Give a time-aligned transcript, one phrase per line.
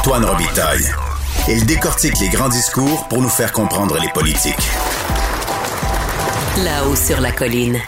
[0.00, 0.86] Antoine Robitaille.
[1.46, 4.70] Il décortique les grands discours pour nous faire comprendre les politiques.
[6.56, 7.78] Là-haut sur la colline.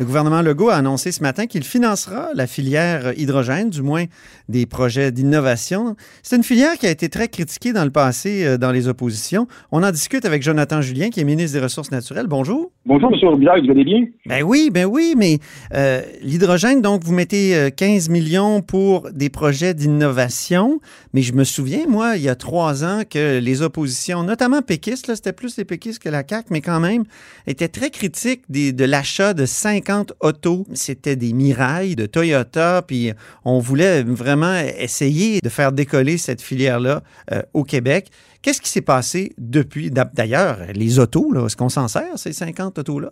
[0.00, 4.06] Le gouvernement Legault a annoncé ce matin qu'il financera la filière hydrogène, du moins
[4.48, 5.94] des projets d'innovation.
[6.22, 9.46] C'est une filière qui a été très critiquée dans le passé euh, dans les oppositions.
[9.72, 12.28] On en discute avec Jonathan Julien, qui est ministre des Ressources naturelles.
[12.28, 12.70] Bonjour.
[12.86, 13.28] Bonjour, M.
[13.28, 14.06] Robillard, vous allez bien?
[14.24, 15.36] Ben oui, ben oui, mais
[15.74, 20.80] euh, l'hydrogène, donc, vous mettez 15 euh, millions pour des projets d'innovation,
[21.12, 25.14] mais je me souviens, moi, il y a trois ans, que les oppositions, notamment péquistes,
[25.14, 27.04] c'était plus les péquistes que la CAQ, mais quand même,
[27.46, 29.89] étaient très critiques de l'achat de 50
[30.20, 30.64] autos.
[30.74, 33.12] C'était des mirailles de Toyota, puis
[33.44, 37.00] on voulait vraiment essayer de faire décoller cette filière-là
[37.32, 38.08] euh, au Québec.
[38.42, 39.90] Qu'est-ce qui s'est passé depuis?
[39.90, 43.10] D'ailleurs, les autos, est-ce qu'on s'en sert, ces 50 autos-là?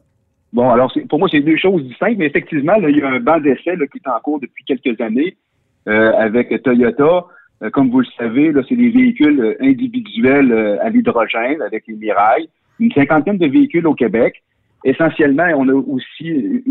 [0.53, 3.39] Bon, alors pour moi, c'est deux choses distinctes, mais effectivement, il y a un banc
[3.39, 5.37] d'essai qui est en cours depuis quelques années
[5.89, 7.27] euh, avec Toyota.
[7.63, 12.49] Euh, comme vous le savez, c'est des véhicules individuels à l'hydrogène avec les Mirailles.
[12.81, 14.43] Une cinquantaine de véhicules au Québec.
[14.85, 16.63] Essentiellement, on a aussi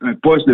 [0.00, 0.48] un poste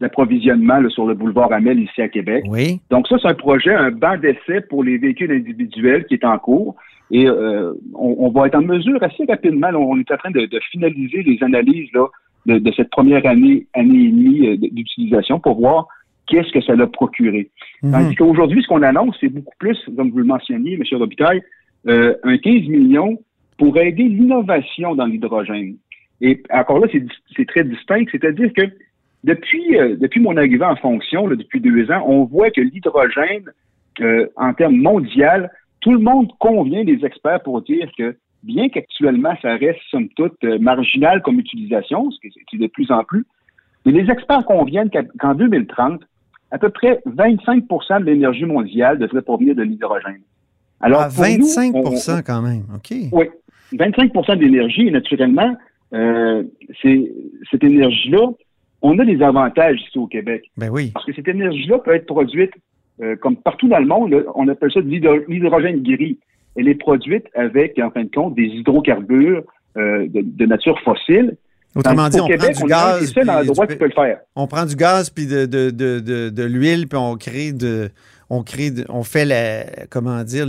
[0.00, 2.44] d'approvisionnement sur le boulevard Amel ici à Québec.
[2.48, 2.80] Oui.
[2.90, 6.38] Donc ça, c'est un projet, un banc d'essai pour les véhicules individuels qui est en
[6.38, 6.74] cours.
[7.10, 11.22] Et euh, on, va être en mesure assez rapidement, on est en train de, finaliser
[11.22, 12.06] les analyses là,
[12.46, 15.86] de, cette première année, année et demie euh, d'utilisation pour voir
[16.26, 17.48] qu'est-ce que ça l'a procuré.
[17.82, 17.92] Mhm.
[17.92, 20.82] Tandis qu'aujourd'hui, ce qu'on annonce, c'est beaucoup plus, comme vous le mentionniez, M.
[20.98, 21.42] Robitaille,
[21.86, 23.18] euh, un 15 millions
[23.58, 25.76] pour aider l'innovation dans l'hydrogène.
[26.20, 26.86] Et encore là,
[27.36, 28.62] c'est très distinct, c'est-à-dire que
[29.24, 33.44] depuis, depuis mon arrivée en fonction, depuis deux ans, on voit que l'hydrogène,
[34.36, 35.50] en termes mondial,
[35.80, 40.42] tout le monde convient, les experts, pour dire que bien qu'actuellement, ça reste, somme toute,
[40.44, 43.24] euh, marginal comme utilisation, ce qui est de plus en plus,
[43.84, 46.02] mais les experts conviennent qu'en 2030,
[46.50, 50.22] à peu près 25% de l'énergie mondiale devrait provenir de l'hydrogène.
[50.80, 51.74] Alors, 25
[52.08, 52.94] ah, quand même, OK.
[53.12, 53.26] Oui,
[53.72, 55.56] 25 de l'énergie, et naturellement,
[55.94, 56.42] euh,
[56.82, 58.30] cette énergie-là,
[58.82, 60.50] on a des avantages ici au Québec.
[60.56, 60.90] Ben oui.
[60.94, 62.52] Parce que cette énergie-là peut être produite
[63.00, 64.88] euh, comme partout dans le monde, on appelle ça de
[65.28, 66.18] l'hydrogène gris.
[66.56, 69.42] Elle est produite avec, en fin de compte, des hydrocarbures
[69.76, 71.36] euh, de, nature fossile.
[71.76, 73.12] Autrement dit, on Québec, prend du gaz.
[73.12, 74.18] qui peut le faire.
[74.34, 77.90] On prend du gaz puis de, de, de, de l'huile puis on crée de,
[78.30, 80.46] on crée, on fait la, comment dire,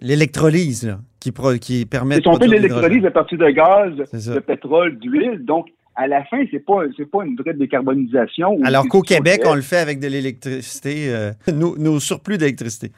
[0.00, 2.20] l'électrolyse qui, qui permet.
[2.20, 2.28] de.
[2.28, 5.44] On fait l'électrolyse à partir de gaz, de pétrole, d'huile.
[5.44, 8.58] Donc, à la fin, c'est pas pas une vraie décarbonisation.
[8.64, 12.92] Alors qu'au Québec, on le fait avec de l'électricité, euh, nos, surplus d'électricité.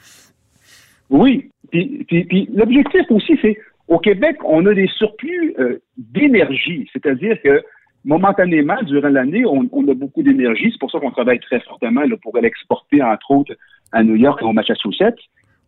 [1.11, 1.51] Oui.
[1.71, 3.57] Puis, l'objectif aussi, c'est
[3.89, 7.63] au Québec, on a des surplus euh, d'énergie, c'est-à-dire que
[8.05, 10.71] momentanément, durant l'année, on, a beaucoup d'énergie.
[10.71, 13.55] C'est pour ça qu'on travaille très fortement pour l'exporter, entre autres,
[13.93, 15.19] à New York et au Massachusetts.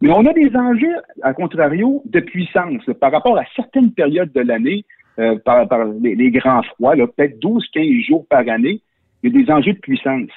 [0.00, 4.42] Mais on a des enjeux, à contrario, de puissance par rapport à certaines périodes de
[4.42, 4.84] l'année
[5.18, 5.66] euh, par,
[6.02, 8.82] les, grands froids, peut-être 12-15 jours par année,
[9.22, 10.28] il y a des enjeux de puissance.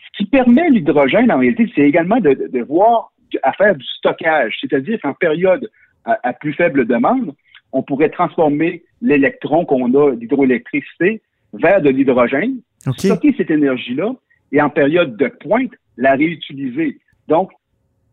[0.00, 3.12] Ce qui permet l'hydrogène, en réalité, c'est également de, voir
[3.44, 5.70] à faire du stockage, c'est-à-dire qu'en période
[6.04, 7.32] à, plus faible demande,
[7.70, 11.20] on pourrait transformer l'électron qu'on a d'hydroélectricité
[11.52, 12.60] vers de l'hydrogène,
[12.96, 14.12] stocker cette énergie-là
[14.52, 16.98] et en période de pointe, la réutiliser.
[17.28, 17.50] Donc,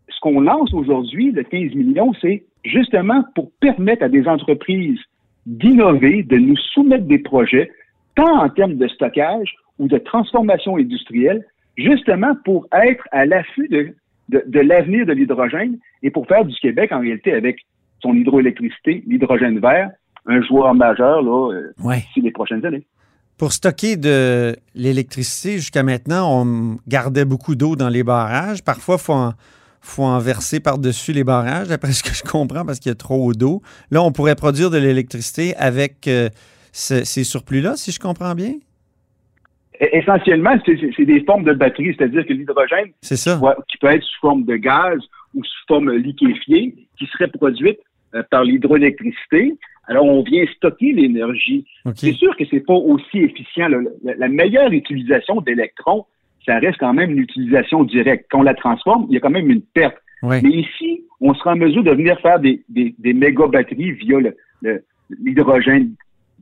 [0.09, 4.99] ce qu'on lance aujourd'hui, le 15 millions, c'est justement pour permettre à des entreprises
[5.45, 7.71] d'innover, de nous soumettre des projets,
[8.15, 11.45] tant en termes de stockage ou de transformation industrielle,
[11.77, 13.93] justement pour être à l'affût de,
[14.29, 17.59] de, l'avenir de l'hydrogène et pour faire du Québec, en réalité, avec
[17.99, 19.91] son hydroélectricité, l'hydrogène vert,
[20.25, 22.85] un joueur majeur là, euh, d'ici les prochaines années.
[23.37, 28.63] Pour stocker de l'électricité, jusqu'à maintenant, on gardait beaucoup d'eau dans les barrages.
[28.63, 29.33] Parfois, il faut en,
[29.81, 32.95] faut en verser par-dessus les barrages, d'après ce que je comprends, parce qu'il y a
[32.95, 33.61] trop d'eau.
[33.91, 36.29] Là, on pourrait produire de l'électricité avec euh,
[36.71, 38.53] ces surplus-là, si je comprends bien?
[39.81, 44.45] E-, essentiellement, c'est des formes de batterie, c'est-à-dire que l'hydrogène, qui peut être sous forme
[44.45, 44.99] de gaz
[45.33, 47.79] ou sous forme liquéfiée, qui serait produite
[48.13, 49.53] euh, par l'hydroélectricité.
[49.87, 51.65] Alors, on vient stocker l'énergie.
[51.95, 53.69] C'est sûr que c'est pas aussi efficient.
[54.03, 56.05] la meilleure utilisation d'électrons,
[56.45, 58.25] ça reste quand même une utilisation directe.
[58.29, 59.97] Quand on la transforme, il y a quand même une perte.
[60.23, 64.17] Mais ici, on sera en mesure de venir faire des, des, des méga batteries via
[65.09, 65.91] l'hydrogène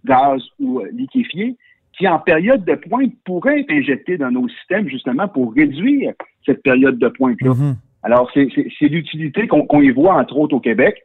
[0.05, 1.55] gaz ou euh, liquéfié,
[1.97, 6.13] qui en période de pointe pourraient être injectés dans nos systèmes justement pour réduire
[6.45, 7.51] cette période de pointe-là.
[7.51, 7.75] Mm-hmm.
[8.03, 11.03] Alors, c'est l'utilité qu'on y voit entre autres au Québec.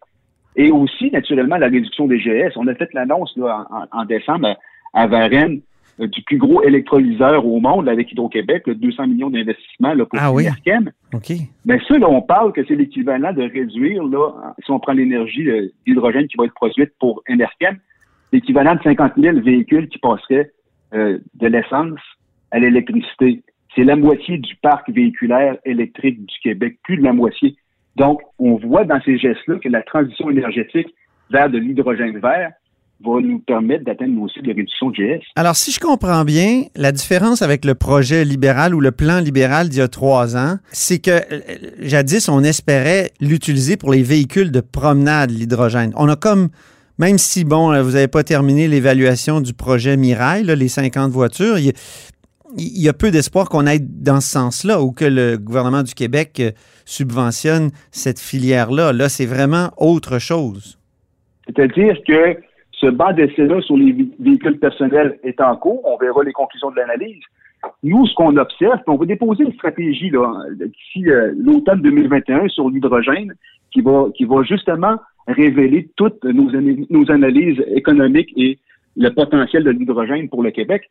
[0.56, 2.56] Et aussi, naturellement, la réduction des GS.
[2.56, 4.56] On a fait l'annonce en, en, décembre
[4.92, 5.60] à, Varennes
[6.00, 10.46] euh, du plus gros électrolyseur au monde avec Hydro-Québec, 200 millions d'investissements pour ah, oui?
[11.14, 11.32] OK.
[11.64, 15.46] Mais ça, là, on parle que c'est l'équivalent de réduire, là, si on prend l'énergie
[15.86, 17.78] d'hydrogène qui va être produite pour Enerkem,
[18.32, 20.50] l'équivalent de 50 000 véhicules qui passeraient
[20.94, 22.00] euh, de l'essence
[22.50, 23.42] à l'électricité.
[23.74, 27.56] C'est la moitié du parc véhiculaire électrique du Québec, plus de la moitié.
[27.98, 30.86] Donc, on voit dans ces gestes-là que la transition énergétique
[31.30, 32.52] vers de l'hydrogène vert
[33.04, 35.22] va nous permettre d'atteindre nos cibles de réduction de GS.
[35.36, 39.68] Alors, si je comprends bien, la différence avec le projet libéral ou le plan libéral
[39.68, 41.40] d'il y a trois ans, c'est que euh,
[41.80, 45.92] jadis, on espérait l'utiliser pour les véhicules de promenade, l'hydrogène.
[45.96, 46.48] On a comme,
[46.98, 51.56] même si, bon, vous n'avez pas terminé l'évaluation du projet Mirail, les 50 voitures,
[52.56, 55.94] il y a peu d'espoir qu'on aille dans ce sens-là ou que le gouvernement du
[55.94, 56.50] Québec euh,
[56.84, 58.92] subventionne cette filière-là.
[58.92, 60.78] Là, c'est vraiment autre chose.
[61.46, 62.40] C'est-à-dire que
[62.72, 65.80] ce banc d'essai-là sur les véhicules personnels est en cours.
[65.84, 67.22] On verra les conclusions de l'analyse.
[67.82, 73.34] Nous, ce qu'on observe, on va déposer une stratégie d'ici euh, l'automne 2021 sur l'hydrogène
[73.72, 74.96] qui va, justement
[75.26, 78.58] révéler toutes nos analyses économiques et
[78.96, 80.90] le potentiel de l'hydrogène pour le Québec.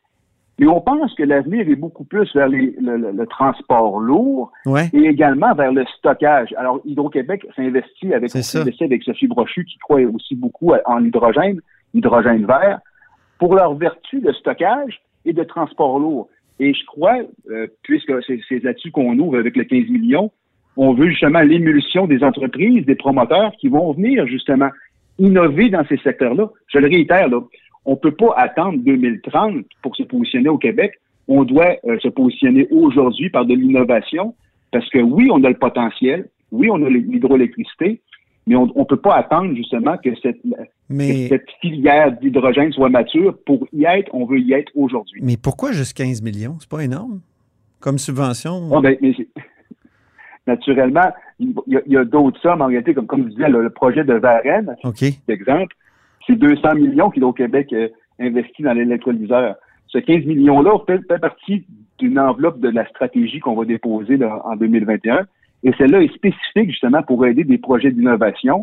[0.58, 4.50] Mais on pense que l'avenir est beaucoup plus vers le, transport lourd
[4.92, 6.52] et également vers le stockage.
[6.56, 11.60] Alors, Hydro-Québec s'investit avec, avec Sophie Brochu, qui croit aussi beaucoup en l'hydrogène,
[11.94, 12.80] hydrogène vert,
[13.38, 16.28] pour leur vertu de stockage et de transport lourd.
[16.58, 17.18] Et je crois,
[17.50, 20.32] euh, puisque c'est là-dessus qu'on ouvre avec les 15 millions,
[20.76, 24.70] on veut justement l'émulsion des entreprises, des promoteurs qui vont venir justement
[25.18, 26.48] innover dans ces secteurs-là.
[26.68, 27.40] Je le réitère, là,
[27.88, 31.00] on ne peut pas attendre 2030 pour se positionner au Québec.
[31.26, 34.34] On doit euh, se positionner aujourd'hui par de l'innovation
[34.70, 38.02] parce que oui, on a le potentiel, oui, on a l'hydroélectricité,
[38.46, 40.40] mais on ne peut pas attendre justement que cette,
[41.62, 43.38] filière d'hydrogène soit mature.
[43.46, 45.22] Pour y être, on veut y être aujourd'hui.
[45.22, 46.56] Mais pourquoi juste 15 millions?
[46.60, 47.20] C'est pas énorme
[47.80, 48.68] comme subvention?
[48.74, 48.96] Ah, ben,
[50.46, 51.54] naturellement, il
[51.86, 54.92] y a, d'autres sommes en réalité, comme, comme je disais, le, projet de Varennes, par
[55.28, 55.74] exemple,
[56.28, 57.88] c'est 200 millions qu'Hydro-Québec euh,
[58.20, 59.56] investit dans l'électrolyseur.
[59.88, 61.64] Ce 15 millions-là fait, partie
[61.98, 65.26] d'une enveloppe de la stratégie qu'on va déposer en 2021.
[65.64, 68.62] Et celle-là est spécifique justement pour aider des projets d'innovation.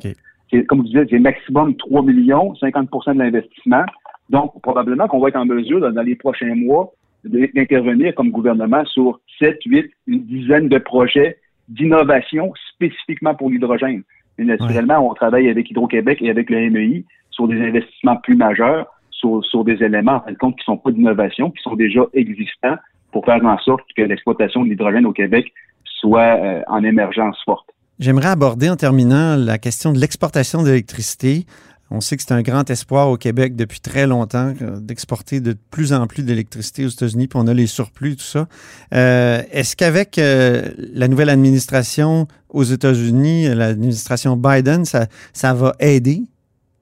[0.68, 3.84] Comme vous disiez, c'est maximum 3 millions, 50% de l'investissement.
[4.30, 6.94] Donc, probablement qu'on va être en mesure, dans, les prochains mois,
[7.26, 11.38] d'intervenir comme gouvernement sur 7, 8, une dizaine de projets
[11.68, 14.04] d'innovation spécifiquement pour l'hydrogène.
[14.38, 17.04] Et naturellement, on travaille avec Hydro-Québec et avec le MEI
[17.36, 20.78] sur des investissements plus majeurs, sur, des éléments, en fin de compte, qui ne sont
[20.78, 22.76] pas d'innovation, qui sont déjà existants
[23.12, 25.52] pour faire en sorte que l'exploitation de l'hydrogène au Québec
[25.84, 27.68] soit euh, en émergence forte.
[27.98, 31.46] J'aimerais aborder en terminant la question de l'exportation d'électricité.
[31.90, 35.56] On sait que c'est un grand espoir au Québec depuis très longtemps euh, d'exporter de
[35.72, 38.48] plus en plus d'électricité aux États-Unis, puis on a les surplus, tout ça.
[38.94, 46.24] Euh, est-ce qu'avec la nouvelle administration aux États-Unis, l'administration Biden, ça, ça va aider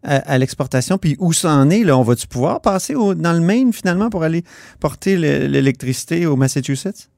[0.04, 0.98] à, l'exportation?
[0.98, 1.84] Puis où ça en est?
[1.84, 1.98] Là?
[1.98, 4.42] On va-tu pouvoir passer dans le Maine finalement pour aller
[4.80, 7.10] porter l'électricité au Massachusetts?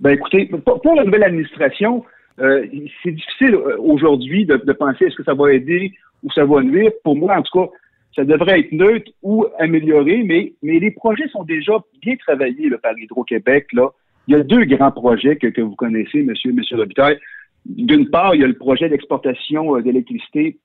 [0.00, 2.04] Ben écoutez, pour, la nouvelle administration,
[2.40, 2.66] euh,
[3.02, 5.92] c'est difficile euh, aujourd'hui de, penser est-ce que ça va aider
[6.22, 6.90] ou ça va nuire.
[7.02, 7.72] Pour moi, en tout cas,
[8.16, 11.72] ça devrait être neutre ou amélioré, mais, mais les projets sont déjà
[12.02, 13.68] bien travaillés par Hydro-Québec.
[13.72, 17.18] Il y a deux grands projets que, vous connaissez, monsieur, monsieur Robitaille.
[17.66, 20.58] D'une part, il y a le projet d'exportation euh, d'électricité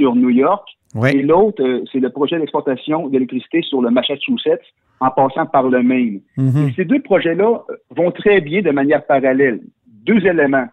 [0.00, 0.66] sur New York.
[1.12, 5.82] Et l'autre, euh, c'est le projet d'exportation d'électricité sur le Massachusetts en passant par le
[5.82, 6.20] Maine.
[6.36, 6.72] Mhm.
[6.74, 9.60] ces deux projets-là euh, vont très bien de manière parallèle.
[10.08, 10.68] Deux éléments.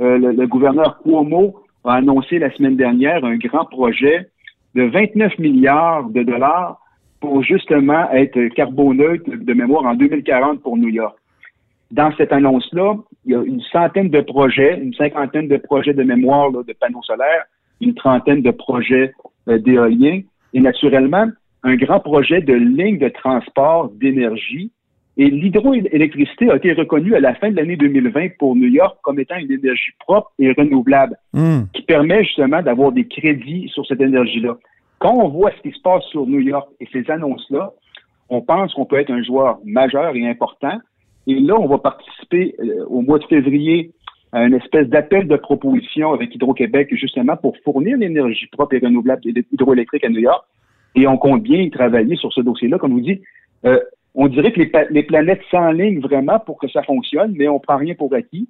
[0.00, 4.28] Euh, le, gouverneur Cuomo a annoncé la semaine dernière un grand projet
[4.76, 6.78] de 29 milliards de dollars
[7.20, 11.16] pour justement être carboneutre de mémoire en 2040 pour New York.
[11.90, 12.94] Dans cette annonce-là,
[13.24, 17.02] il y a une centaine de projets, une cinquantaine de projets de mémoire de panneaux
[17.02, 17.46] solaires
[17.80, 19.12] une trentaine de projets
[19.48, 20.20] euh, d'éolien
[20.54, 21.26] et naturellement
[21.62, 24.70] un grand projet de ligne de transport d'énergie.
[25.16, 29.18] Et l'hydroélectricité a été reconnue à la fin de l'année 2020 pour New York comme
[29.18, 31.62] étant une énergie propre et renouvelable, hmm.
[31.72, 34.56] qui permet justement d'avoir des crédits sur cette énergie-là.
[35.00, 37.72] Quand on voit ce qui se passe sur New York et ces annonces-là,
[38.28, 40.78] on pense qu'on peut être un joueur majeur et important.
[41.26, 43.92] Et là, on va participer euh, au mois de février
[44.32, 50.04] un espèce d'appel de proposition avec Hydro-Québec justement pour fournir l'énergie propre et renouvelable hydroélectrique
[50.04, 50.44] à New York.
[50.94, 52.78] Et on compte bien travailler sur ce dossier-là.
[52.78, 53.22] Comme vous dites,
[53.64, 53.78] euh,
[54.14, 57.76] on dirait que les, les planètes s'enlignent vraiment pour que ça fonctionne, mais on prend
[57.76, 58.48] rien pour acquis.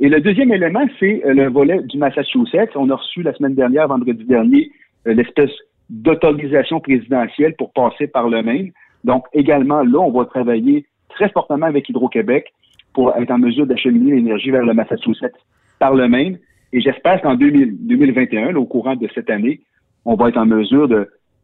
[0.00, 2.70] Et le deuxième élément, c'est euh, le volet du Massachusetts.
[2.74, 4.70] On a reçu la semaine dernière, vendredi dernier,
[5.06, 5.50] euh, l'espèce
[5.88, 8.72] d'autorisation présidentielle pour passer par le Maine.
[9.04, 12.52] Donc, également, là, on va travailler très fortement avec Hydro-Québec
[12.96, 15.36] pour être en mesure d'acheminer l'énergie vers le Massachusetts
[15.78, 16.38] par le Maine.
[16.72, 19.60] Et j'espère qu'en 2021, au courant de cette année,
[20.06, 20.88] on va être en mesure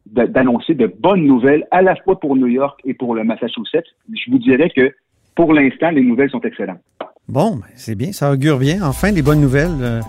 [0.07, 3.85] d'annoncer de bonnes nouvelles à la fois pour New York et pour le Massachusetts.
[4.11, 4.95] Je vous dirais que
[5.35, 6.81] pour l'instant, les nouvelles sont excellentes.
[7.27, 8.81] Bon, ben, c'est bien, ça augure bien.
[8.81, 9.77] Enfin, des bonnes nouvelles.
[9.79, 10.01] Euh,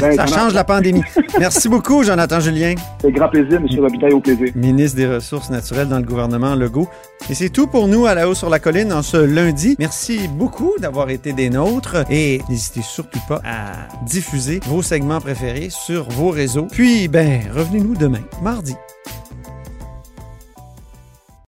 [0.00, 1.02] ben, ça change la pandémie.
[1.38, 2.74] Merci beaucoup, Jonathan Julien.
[3.00, 3.66] C'est grand plaisir, M.
[3.80, 4.48] Robitaille, au plaisir.
[4.54, 6.88] Ministre des Ressources naturelles dans le gouvernement Legault.
[7.28, 9.76] Et c'est tout pour nous à la haut sur la colline en ce lundi.
[9.78, 15.68] Merci beaucoup d'avoir été des nôtres et n'hésitez surtout pas à diffuser vos segments préférés
[15.70, 16.66] sur vos réseaux.
[16.70, 18.74] Puis, ben, revenez-nous demain, mardi.